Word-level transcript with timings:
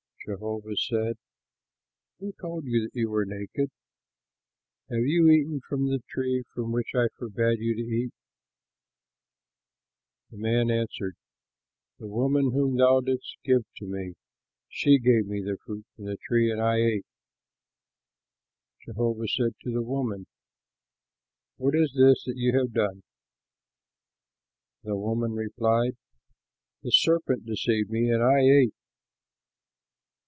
Jehovah 0.27 0.77
said, 0.77 1.17
"Who 2.19 2.31
told 2.39 2.65
you 2.65 2.83
that 2.83 2.93
you 2.93 3.09
were 3.09 3.25
naked? 3.25 3.71
Have 4.91 5.01
you 5.03 5.27
eaten 5.31 5.61
from 5.67 5.87
the 5.87 6.03
tree 6.11 6.43
from 6.53 6.71
which 6.71 6.89
I 6.93 7.07
forbade 7.17 7.57
you 7.57 7.73
to 7.73 7.81
eat?" 7.81 8.13
The 10.29 10.37
man 10.37 10.69
answered, 10.69 11.15
"The 11.97 12.05
woman 12.05 12.51
whom 12.51 12.77
thou 12.77 12.99
didst 12.99 13.35
give 13.43 13.63
to 13.77 13.85
me 13.87 14.13
she 14.69 14.99
gave 14.99 15.25
me 15.25 15.43
fruit 15.65 15.87
from 15.95 16.05
the 16.05 16.17
tree 16.17 16.51
and 16.51 16.61
I 16.61 16.75
ate." 16.75 17.05
Jehovah 18.85 19.27
said 19.27 19.55
to 19.63 19.71
the 19.71 19.81
woman, 19.81 20.27
"What 21.57 21.73
is 21.73 21.93
this 21.95 22.25
that 22.25 22.37
you 22.37 22.55
have 22.59 22.73
done?" 22.73 23.01
The 24.83 24.95
woman 24.95 25.31
replied, 25.33 25.97
"The 26.83 26.91
serpent 26.91 27.43
deceived 27.47 27.89
me, 27.89 28.11
and 28.11 28.21
I 28.21 28.41
ate." 28.41 28.75